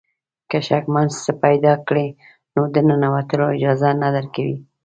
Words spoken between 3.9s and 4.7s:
نه درکوي.